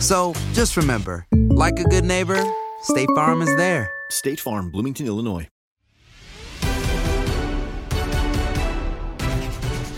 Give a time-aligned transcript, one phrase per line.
[0.00, 2.42] So just remember, like a good neighbor,
[2.82, 3.90] State Farm is there.
[4.10, 5.48] State Farm, Bloomington, Illinois.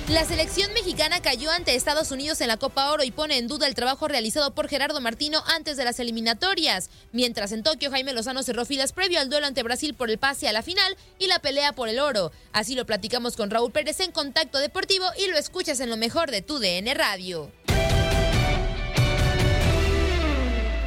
[0.08, 3.66] La selección mexicana cayó ante Estados Unidos en la Copa Oro y pone en duda
[3.66, 6.88] el trabajo realizado por Gerardo Martino antes de las eliminatorias.
[7.12, 10.48] Mientras en Tokio Jaime Lozano cerró filas previo al duelo ante Brasil por el pase
[10.48, 12.32] a la final y la pelea por el oro.
[12.54, 16.30] Así lo platicamos con Raúl Pérez en Contacto Deportivo y lo escuchas en lo mejor
[16.30, 17.52] de tu DN Radio.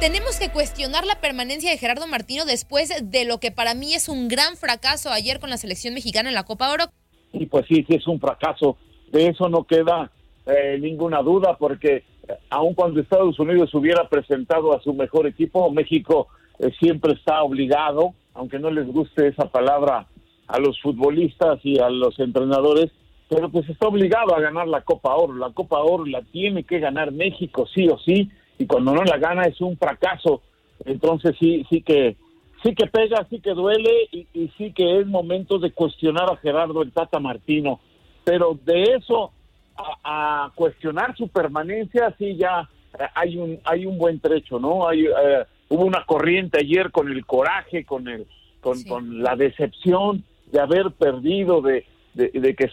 [0.02, 4.08] Tenemos que cuestionar la permanencia de Gerardo Martino después de lo que para mí es
[4.08, 6.86] un gran fracaso ayer con la selección mexicana en la Copa Oro.
[7.32, 8.76] Y pues sí, sí es un fracaso.
[9.12, 10.10] De eso no queda
[10.46, 15.70] eh, ninguna duda porque eh, aun cuando Estados Unidos hubiera presentado a su mejor equipo,
[15.70, 16.26] México
[16.58, 20.08] eh, siempre está obligado, aunque no les guste esa palabra
[20.48, 22.90] a los futbolistas y a los entrenadores,
[23.28, 25.36] pero pues está obligado a ganar la Copa Oro.
[25.36, 29.18] La Copa Oro la tiene que ganar México sí o sí y cuando no la
[29.18, 30.42] gana es un fracaso.
[30.84, 32.16] Entonces sí, sí que
[32.62, 36.36] sí que pega, sí que duele y, y sí que es momento de cuestionar a
[36.36, 37.80] Gerardo el Tata Martino.
[38.24, 39.32] Pero de eso
[39.76, 42.68] a, a cuestionar su permanencia sí ya
[42.98, 44.86] eh, hay un hay un buen trecho, ¿no?
[44.88, 48.26] Hay eh, hubo una corriente ayer con el coraje, con el
[48.60, 48.88] con, Sí.
[48.88, 50.22] con la decepción
[50.52, 51.84] de haber perdido, de,
[52.14, 52.70] de, de que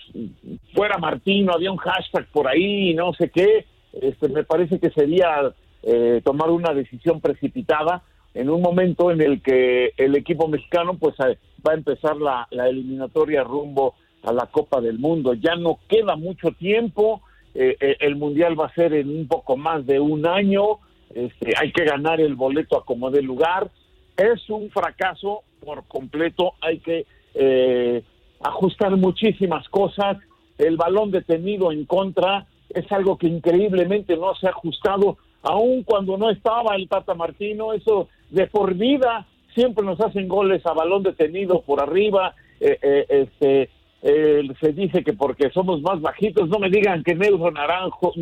[0.75, 3.65] fuera Martino, había un hashtag por ahí, no sé qué.
[3.93, 5.51] Este, me parece que sería
[5.83, 8.03] eh, tomar una decisión precipitada
[8.33, 12.47] en un momento en el que el equipo mexicano pues eh, va a empezar la,
[12.51, 15.33] eliminatoria rumbo a la Copa del Mundo.
[15.33, 17.21] Ya no queda mucho tiempo,
[17.55, 20.79] eh, eh, el Mundial va a ser en un poco más de un año,
[21.13, 23.69] este, hay que ganar el boleto a como dé lugar.
[24.15, 27.05] Es un fracaso por completo, hay que
[28.41, 30.17] ajustar muchísimas cosas.
[30.57, 36.17] El balón detenido en contra es algo que increíblemente no se ha ajustado, aun cuando
[36.17, 41.03] no estaba el Tata Martino, eso de por vida siempre nos hacen goles a balón
[41.03, 43.69] detenido por arriba, eh, eh, este
[44.01, 48.13] eh, se dice que porque somos más bajitos, no me digan que Nelson Naranjo,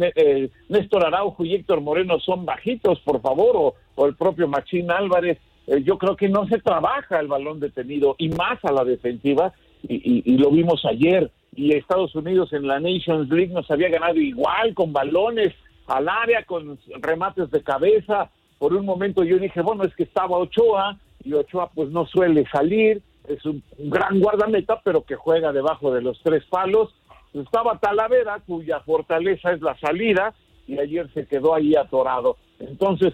[0.69, 5.37] Néstor Araujo y Héctor Moreno son bajitos, por favor, o, el propio Machín Álvarez.
[5.83, 9.53] Yo creo que no se trabaja el balón detenido y más a la defensiva,
[9.87, 11.29] y, y- y lo vimos ayer.
[11.55, 15.53] Y Estados Unidos en la Nations League nos había ganado igual con balones
[15.87, 18.29] al área, con remates de cabeza.
[18.59, 22.45] Por un momento yo dije, bueno, es que estaba Ochoa y Ochoa pues no suele
[22.51, 26.93] salir, es un, gran guardameta, pero que juega debajo de los tres palos.
[27.33, 30.33] Estaba Talavera, cuya fortaleza es la salida,
[30.65, 32.37] y ayer se quedó ahí atorado.
[32.59, 33.13] Entonces,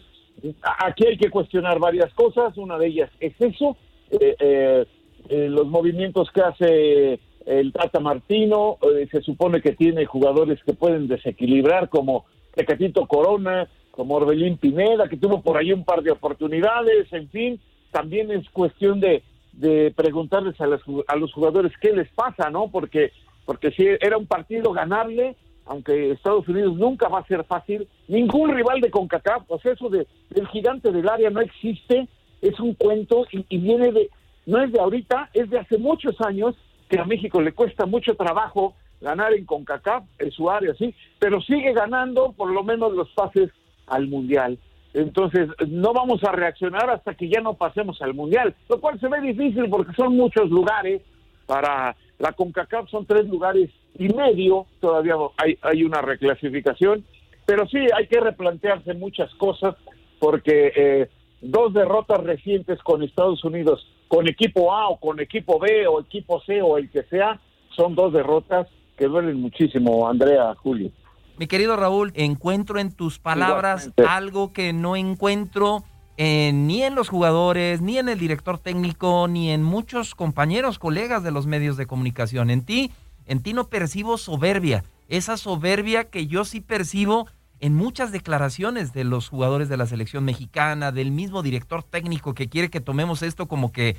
[0.86, 2.58] aquí hay que cuestionar varias cosas.
[2.58, 3.76] Una de ellas es eso,
[4.12, 4.86] eh, eh,
[5.30, 8.78] eh, los movimientos que hace el Tata Martino.
[8.82, 15.08] eh, se supone que tiene jugadores que pueden desequilibrar, como Tecatito Corona, como Orbelín Pineda,
[15.08, 17.60] que tuvo por ahí un par de oportunidades, en fin.
[17.92, 19.24] también es cuestión de,
[19.54, 22.70] de preguntarles a, a los jugadores qué les pasa, ¿no?
[22.70, 23.12] Porque,
[23.46, 25.36] porque si era un partido ganarle,
[25.66, 30.08] aunque Estados Unidos nunca va a ser fácil, ningún rival de CONCACAF, pues eso de,
[30.30, 32.08] del gigante del área no existe,
[32.42, 34.10] es un cuento y, y viene de,
[34.46, 36.56] no es de ahorita, es de hace muchos años
[36.90, 41.42] que a México le cuesta mucho trabajo ganar en CONCACAF, en su área, sí, pero
[41.42, 43.52] sigue ganando por lo menos los pases
[43.86, 44.58] al Mundial.
[44.94, 49.08] Entonces, no vamos a reaccionar hasta que ya no pasemos al Mundial, lo cual se
[49.10, 51.02] ve difícil porque son muchos lugares.
[51.46, 53.70] Para la CONCACAF son tres lugares
[54.00, 57.04] y medio, todavía hay, hay una reclasificación,
[57.46, 59.76] pero sí hay que replantearse muchas cosas
[60.20, 61.10] porque eh,
[61.42, 66.42] dos derrotas recientes con Estados Unidos, con equipo A o con equipo B o equipo
[66.46, 67.42] C o el que sea,
[67.76, 68.68] son dos derrotas
[69.04, 70.90] que duelen muchísimo, Andrea, Julio.
[71.38, 75.84] Mi querido Raúl, encuentro en tus palabras algo que no encuentro
[76.18, 81.32] ni en los jugadores, ni en el director técnico, ni en muchos compañeros, colegas de
[81.32, 82.50] los medios de comunicación.
[82.50, 82.92] En ti,
[83.26, 87.28] en ti no percibo soberbia, esa soberbia que yo sí percibo
[87.60, 92.48] en muchas declaraciones de los jugadores de la selección mexicana, del mismo director técnico que
[92.48, 93.98] quiere que tomemos esto como que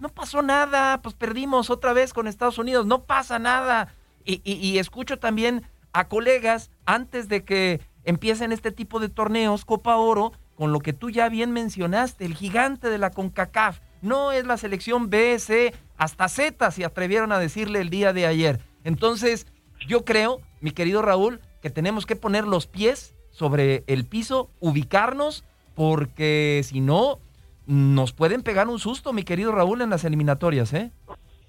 [0.00, 3.94] no pasó nada, pues perdimos otra vez con Estados Unidos, no pasa nada.
[4.24, 10.32] Y escucho también a colegas antes de que empiecen este tipo de torneos, Copa Oro,
[10.56, 13.80] con lo que tú ya bien mencionaste, el gigante de la CONCACAF.
[14.02, 18.26] No es la selección B, C, hasta Z, si atrevieron a decirle el día de
[18.26, 18.60] ayer.
[18.84, 19.46] Entonces,
[19.88, 25.44] yo creo, mi querido Raúl, que tenemos que poner los pies sobre el piso, ubicarnos,
[25.74, 27.18] porque si no,
[27.66, 30.92] nos pueden pegar un susto, mi querido Raúl, en las eliminatorias, ¿eh?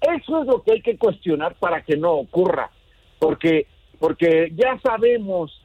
[0.00, 2.70] Eso es lo que hay que cuestionar para que no ocurra,
[3.18, 3.66] porque
[3.98, 5.62] porque ya sabemos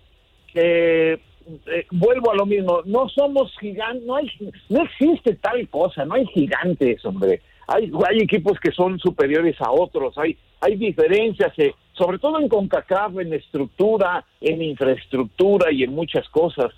[0.54, 4.32] que eh, vuelvo a lo mismo, no somos gigantes, no hay,
[4.70, 7.42] no existe tal cosa, no hay gigantes, hombre.
[7.68, 12.50] Hay, hay equipos que son superiores a otros, hay, hay diferencias, eh, sobre todo en
[12.50, 16.72] CONCACAF, en estructura, en infraestructura y en muchas cosas,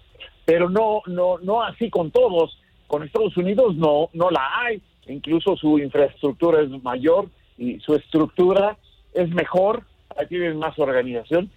[0.46, 2.60] pero no, no, no así con todos.
[2.88, 7.28] Con Estados Unidos no, no la hay, incluso su infraestructura es mayor
[7.58, 8.78] y su estructura
[9.14, 9.84] es mejor,
[10.30, 11.50] tienen más organización.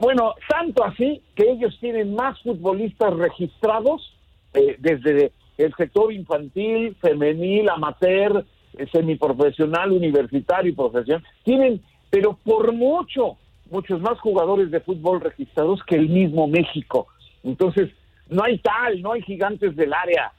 [0.00, 4.14] Bueno, tanto así que ellos tienen más futbolistas registrados
[4.54, 8.44] eh, desde el sector infantil, femenil, amateur,
[8.76, 11.24] eh, semiprofesional, universitario y profesional.
[11.44, 13.36] Tienen, pero por mucho,
[13.70, 17.08] muchos más jugadores de fútbol registrados que el mismo México.
[17.44, 17.90] Entonces,
[18.28, 20.32] no hay tal, no hay gigantes del área.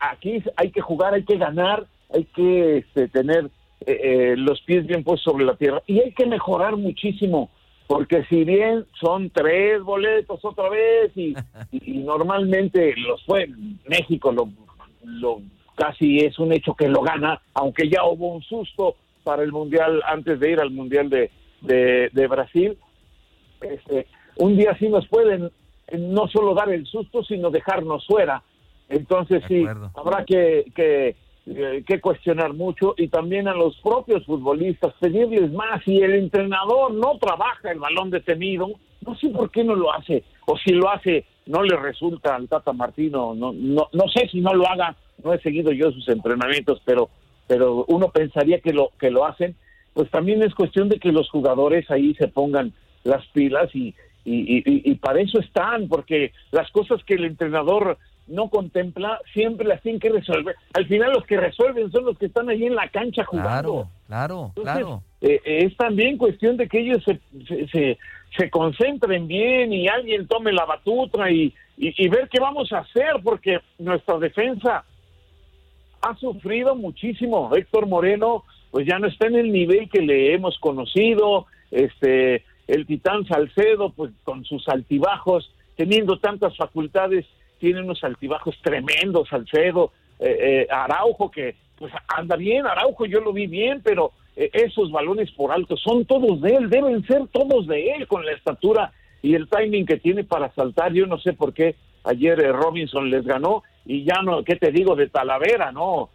[0.00, 3.48] Aquí hay que jugar, hay que ganar, hay que este, tener
[3.86, 4.00] eh,
[4.32, 5.82] eh, los pies bien puestos sobre la tierra.
[5.86, 7.50] Y hay que mejorar muchísimo,
[7.86, 11.34] porque si bien son tres boletos otra vez y,
[11.98, 13.48] normalmente los fue,
[13.88, 14.48] México lo,
[15.04, 15.40] lo
[15.74, 20.02] casi es un hecho que lo gana, aunque ya hubo un susto para el Mundial
[20.06, 21.30] antes de ir al Mundial de,
[21.60, 22.76] de, Brasil.
[23.60, 24.06] Este,
[24.36, 25.50] un día sí nos pueden
[25.98, 28.42] no solo dar el susto, sino dejarnos fuera.
[28.88, 29.64] Entonces sí,
[29.94, 35.82] habrá que, que eh, que cuestionar mucho y también a los propios futbolistas pedirles más.
[35.84, 38.70] Si el entrenador no trabaja el balón detenido.
[39.04, 40.22] No sé por qué no lo hace.
[40.46, 43.34] O si lo hace no le resulta al Tata Martino.
[43.34, 44.94] No no no sé si no lo haga.
[45.24, 47.10] No he seguido yo sus entrenamientos pero
[47.48, 49.56] pero uno pensaría que lo que lo hacen.
[49.94, 52.72] Pues también es cuestión de que los jugadores ahí se pongan
[53.02, 53.94] las pilas y,
[54.24, 59.82] y, y para eso están porque las cosas que el entrenador no contempla, siempre las
[59.82, 60.54] tienen que resolver.
[60.74, 63.88] Al final los que resuelven son los que están ahí en la cancha jugando.
[64.06, 65.02] Claro, claro, claro.
[65.20, 67.20] Eh, es también cuestión de que ellos se,
[67.70, 67.98] se,
[68.36, 73.16] se, concentren bien y alguien tome la batuta y, y, ver qué vamos a hacer,
[73.22, 74.84] porque nuestra defensa
[76.00, 77.54] ha sufrido muchísimo.
[77.54, 81.46] Héctor Moreno, pues ya no está en el nivel que le hemos conocido.
[81.70, 87.26] Este, el Titán Salcedo, pues con sus altibajos, teniendo tantas facultades
[87.62, 93.32] tiene unos altibajos tremendos, Salcedo, eh, eh, Araujo, que pues anda bien, Araujo yo lo
[93.32, 97.68] vi bien, pero eh, esos balones por alto son todos de él, deben ser todos
[97.68, 98.92] de él con la estatura
[99.22, 100.92] y el timing que tiene para saltar.
[100.92, 104.96] Yo no sé por qué ayer Robinson les ganó y ya no, ¿qué te digo
[104.96, 105.70] de Talavera?
[105.70, 106.10] No,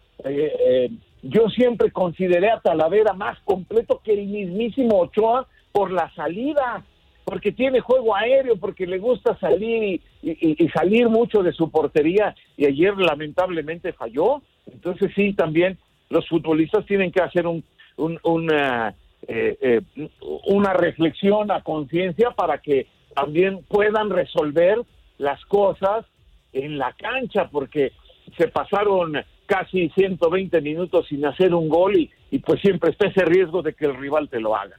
[1.22, 6.84] yo siempre consideré a Talavera más completo que el mismísimo Ochoa por la salida
[7.28, 12.64] porque tiene juego aéreo, porque le gusta salir y, salir mucho de su portería y
[12.64, 14.40] ayer lamentablemente falló.
[14.66, 15.76] Entonces sí, también
[16.08, 17.62] los futbolistas tienen que hacer un,
[17.98, 18.94] una,
[19.26, 20.08] eh, eh,
[20.46, 24.78] una reflexión a conciencia para que también puedan resolver
[25.18, 26.06] las cosas
[26.54, 27.92] en la cancha, porque
[28.38, 33.26] se pasaron casi 120 minutos sin hacer un gol y, y pues siempre está ese
[33.26, 34.76] riesgo de que el rival te lo haga.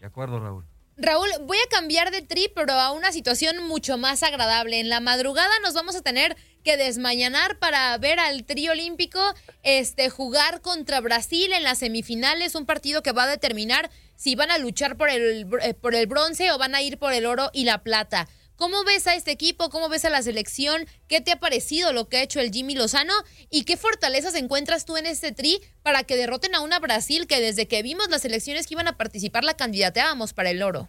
[0.00, 0.64] De acuerdo, Raúl.
[0.96, 4.78] Raúl, voy a cambiar de trip, pero a una situación mucho más agradable.
[4.78, 9.20] En la madrugada nos vamos a tener que desmañanar para ver al trío olímpico
[9.64, 14.52] este, jugar contra Brasil en las semifinales, un partido que va a determinar si van
[14.52, 17.50] a luchar por el, eh, por el bronce o van a ir por el oro
[17.52, 18.28] y la plata.
[18.56, 19.68] ¿Cómo ves a este equipo?
[19.68, 20.82] ¿Cómo ves a la selección?
[21.08, 23.12] ¿Qué te ha parecido lo que ha hecho el Jimmy Lozano?
[23.50, 27.40] ¿Y qué fortalezas encuentras tú en este tri para que derroten a una Brasil que
[27.40, 30.88] desde que vimos las elecciones que iban a participar la candidateábamos para el oro?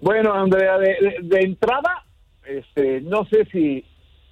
[0.00, 2.06] Bueno, Andrea, de, de entrada,
[2.44, 3.84] este, no sé si,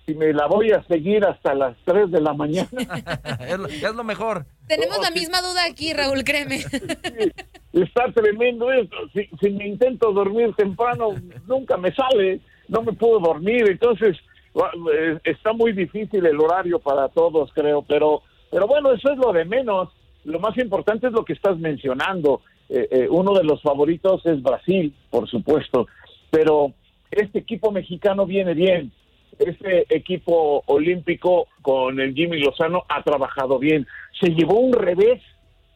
[0.07, 2.69] si me la voy a seguir hasta las 3 de la mañana.
[3.47, 4.47] es, lo, es, lo, mejor.
[4.67, 6.57] Tenemos la misma duda aquí, Raúl, créeme.
[7.73, 8.97] está tremendo esto.
[9.13, 11.11] Si, si, me intento dormir temprano,
[11.47, 13.69] nunca me sale, no me puedo dormir.
[13.69, 14.17] Entonces,
[14.55, 17.83] eh, está muy difícil el horario para todos, creo.
[17.83, 19.89] Pero, pero bueno, eso es lo de menos.
[20.25, 22.43] Lo más importante es lo que estás mencionando.
[22.69, 25.87] Eh, eh, uno de los favoritos es Brasil, por supuesto.
[26.31, 26.73] Pero
[27.11, 28.93] este equipo mexicano viene bien
[29.39, 33.87] este equipo olímpico con el Jimmy Lozano ha trabajado bien.
[34.21, 35.23] Se llevó un revés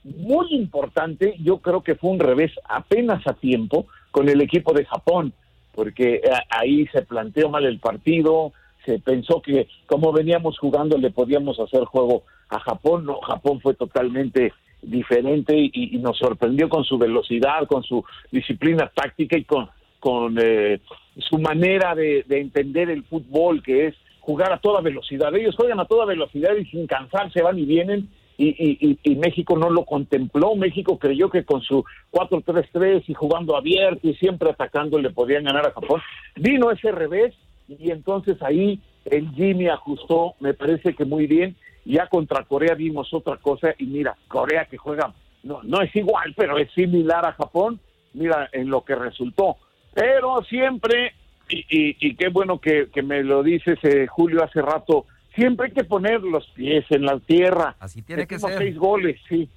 [0.05, 4.85] muy importante, yo creo que fue un revés apenas a tiempo con el equipo de
[4.85, 5.33] Japón,
[5.75, 8.53] porque eh, ahí se planteó mal el partido,
[8.85, 13.75] se pensó que como veníamos jugando le podíamos hacer juego a Japón, no, Japón fue
[13.75, 14.53] totalmente
[14.83, 19.69] diferente y, nos sorprendió con su velocidad, con su disciplina táctica y con,
[20.01, 20.81] con eh,
[21.17, 25.35] su manera de, entender el fútbol, que es jugar a toda velocidad.
[25.35, 28.09] Ellos juegan a toda velocidad y sin cansarse van y vienen.
[28.45, 30.57] Y, y, México no lo contempló.
[30.57, 35.67] México creyó que con su 4-3-3 y jugando abierto y siempre atacando le podían ganar
[35.67, 36.01] a Japón.
[36.35, 37.35] Vino ese revés
[37.69, 41.55] y entonces ahí el Jimmy ajustó, me parece que muy bien.
[41.85, 46.35] Ya contra Corea vimos otra cosa y mira, Corea que juega, no, no es igual,
[46.37, 47.81] pero es similar a Japón.
[48.15, 49.57] Mira en lo que resultó.
[49.95, 51.13] Pero siempre,
[51.49, 55.85] y, y, qué bueno que, me lo dices, eh, Julio, hace rato, siempre hay que
[55.85, 57.77] poner los pies en la tierra.
[57.79, 58.59] Así tiene que ser.
[58.59, 59.49] Seis goles, sí.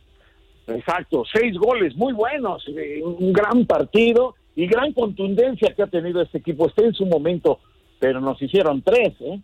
[0.68, 6.22] Exacto, seis goles muy buenos, eh, un gran partido y gran contundencia que ha tenido
[6.22, 6.68] este equipo.
[6.68, 7.60] Está en su momento,
[8.00, 9.40] pero nos hicieron tres, ¿eh?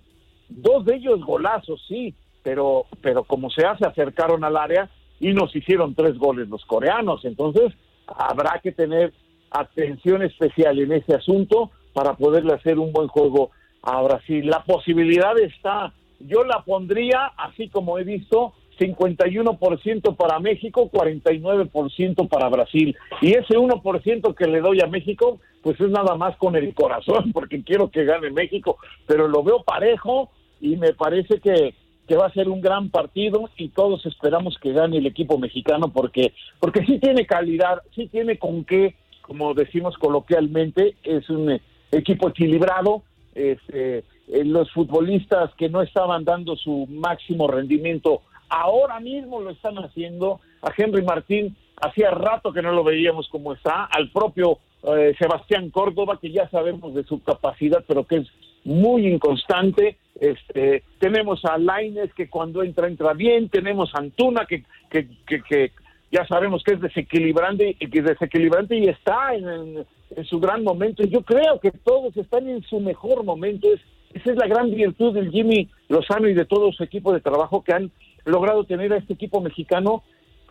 [0.49, 5.55] Dos de ellos golazos, sí, pero, pero como se hace, acercaron al área y nos
[5.55, 7.23] hicieron tres goles los coreanos.
[7.23, 7.71] Entonces,
[8.07, 9.13] habrá que tener
[9.51, 13.51] atención especial en ese asunto para poderle hacer un buen juego
[13.83, 14.47] a Brasil.
[14.47, 15.93] La posibilidad está,
[16.27, 22.95] yo la pondría, así como he visto, 51% para México, 49% para Brasil.
[23.21, 27.31] Y ese 1% que le doy a México, pues es nada más con el corazón,
[27.33, 31.75] porque quiero que gane México, pero lo veo parejo y me parece que,
[32.07, 35.91] que va a ser un gran partido y todos esperamos que gane el equipo mexicano
[35.91, 41.57] porque porque sí tiene calidad, sí tiene con qué como decimos coloquialmente, es un
[41.91, 43.03] equipo equilibrado.
[43.33, 49.77] Este, eh, los futbolistas que no estaban dando su máximo rendimiento, ahora mismo lo están
[49.77, 50.39] haciendo.
[50.61, 53.85] A Henry Martín hacía rato que no lo veíamos como está.
[53.85, 58.27] Al propio eh, Sebastián Córdoba, que ya sabemos de su capacidad, pero que es
[58.63, 59.97] muy inconstante.
[60.19, 65.71] Este, tenemos a Laines que cuando entra entra bien, tenemos a Antuna que, que, que
[66.11, 69.85] ya sabemos que es desequilibrante, que es desequilibrante y está en,
[70.25, 71.03] su gran momento.
[71.03, 73.67] Yo creo que todos están en su mejor momento.
[73.73, 73.79] Es,
[74.13, 77.63] esa es la gran virtud del Jimmy Lozano y de todo su equipo de trabajo
[77.63, 77.91] que han
[78.25, 80.03] logrado tener a este equipo mexicano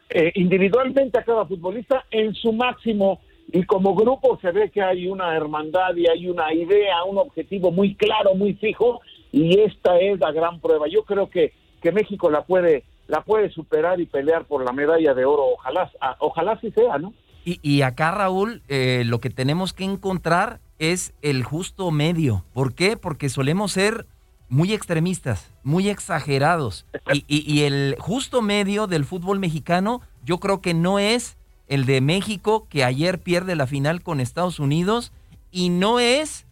[0.09, 3.21] eh, individualmente a cada futbolista en su máximo
[3.53, 7.71] y como grupo se ve que hay una hermandad y hay una idea, un objetivo
[7.71, 9.01] muy claro, muy fijo
[9.33, 10.87] y esta es la gran prueba.
[10.89, 15.15] Yo creo que, que México la puede la puede superar y pelear por la medalla
[15.15, 15.45] de oro.
[15.55, 17.13] Ojalá, ah, ojalá sí sea, ¿no?
[17.45, 22.45] Y, y acá, Raúl, eh, lo que tenemos que encontrar es el justo medio.
[22.53, 22.97] ¿Por qué?
[22.97, 24.07] Porque solemos ser
[24.49, 26.87] muy extremistas, muy exagerados.
[27.13, 31.37] Y, y, el justo medio del fútbol mexicano, yo creo que no es
[31.69, 35.13] el de México, que ayer pierde la final con Estados Unidos,
[35.53, 36.47] y no es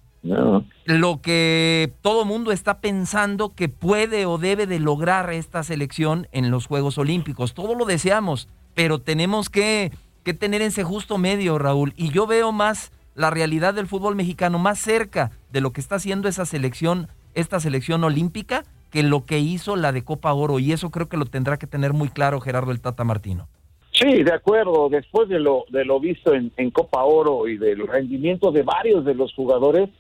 [0.84, 6.50] lo que todo mundo está pensando que puede o debe de lograr esta selección en
[6.50, 7.54] los Juegos Olímpicos.
[7.54, 9.90] Todo lo deseamos, pero tenemos que,
[10.22, 11.94] que tener ese justo medio, Raúl.
[11.96, 15.96] Y yo veo más la realidad del fútbol mexicano más cerca de lo que está
[15.96, 20.60] haciendo esa selección, esta selección olímpica, que lo que hizo la de Copa Oro.
[20.60, 23.48] Y eso creo que lo tendrá que tener muy claro Gerardo el Tata Martino.
[23.92, 24.88] Sí, de acuerdo.
[24.88, 29.14] Después de lo, de lo visto en, Copa Oro y del rendimiento de varios de
[29.14, 29.90] los jugadores,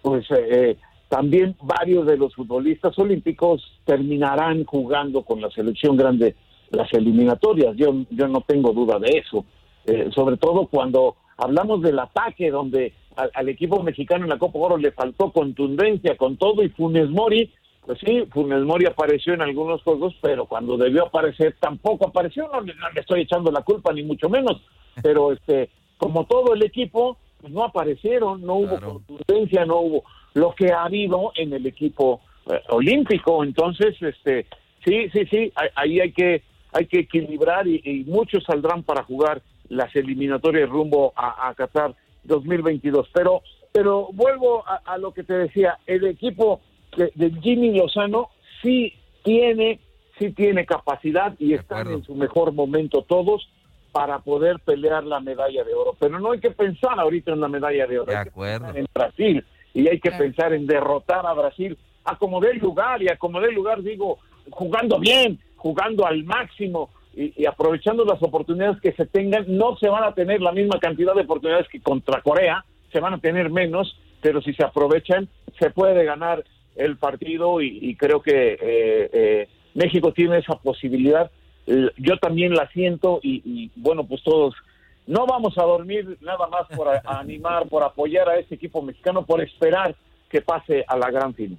[0.00, 6.36] pues eh, también varios de los futbolistas olímpicos terminarán jugando con la selección grande
[6.70, 7.76] las eliminatorias.
[7.76, 9.44] Yo, yo no tengo duda de eso.
[9.84, 14.76] Eh, sobre todo cuando hablamos del ataque, donde al, equipo mexicano en la Copa Oro
[14.76, 17.52] le faltó contundencia con todo y Funes Mori,
[17.84, 22.48] pues sí, Funes Mori apareció en algunos juegos, pero cuando debió aparecer tampoco apareció.
[22.48, 24.62] No, le estoy echando la culpa ni mucho menos,
[25.02, 25.68] pero este,
[25.98, 30.84] como todo el equipo, pues no aparecieron, no hubo contundencia, no hubo lo que ha
[30.84, 33.42] habido en el equipo eh, olímpico.
[33.42, 34.46] Entonces, este,
[34.84, 39.94] sí, sí, sí, ahí hay que hay que equilibrar y, muchos saldrán para jugar las
[39.96, 43.08] eliminatorias rumbo a, a Qatar 2022.
[43.12, 43.42] Pero,
[43.72, 46.60] pero vuelvo a, lo que te decía, el equipo
[46.96, 48.30] de, Jimmy Lozano
[48.62, 48.92] sí
[49.24, 49.80] tiene,
[50.18, 53.48] sí tiene capacidad y están en su mejor momento todos
[53.92, 55.94] para poder pelear la medalla de oro.
[55.98, 58.12] Pero no hay que pensar ahorita en la medalla de oro.
[58.12, 58.74] De acuerdo.
[58.74, 63.08] en Brasil y hay que pensar en derrotar a Brasil a como dé lugar y
[63.08, 64.18] a como dé lugar digo
[64.50, 70.04] jugando bien, jugando al máximo y, aprovechando las oportunidades que se tengan, no se van
[70.04, 73.98] a tener la misma cantidad de oportunidades que contra Corea, se van a tener menos,
[74.20, 75.28] pero si se aprovechan
[75.58, 76.44] se puede ganar
[76.76, 81.30] el partido y, creo que eh, eh, México tiene esa posibilidad.
[81.66, 84.54] yo también la siento y, y bueno, pues todos
[85.06, 89.42] no vamos a dormir nada más por animar, por apoyar a ese equipo mexicano, por
[89.42, 89.94] esperar
[90.30, 91.58] que pase a la gran final.